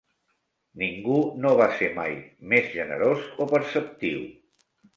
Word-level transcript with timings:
Ningú 0.83 1.17
no 1.43 1.51
va 1.59 1.67
ser 1.75 1.91
mai 1.99 2.17
més 2.55 2.73
generós 2.79 3.31
o 3.47 3.51
perceptiu. 3.55 4.21